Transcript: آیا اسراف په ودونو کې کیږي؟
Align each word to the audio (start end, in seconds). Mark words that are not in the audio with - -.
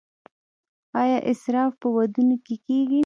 آیا 1.01 1.17
اسراف 1.31 1.71
په 1.81 1.87
ودونو 1.95 2.35
کې 2.45 2.55
کیږي؟ 2.65 2.99